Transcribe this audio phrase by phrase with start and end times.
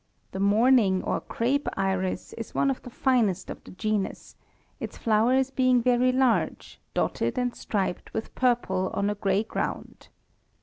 [0.31, 4.35] The mourning or crape iris is one of the finest of the genus,
[4.79, 10.07] its flowers being very large, dotted and striped with purple on a gray ground.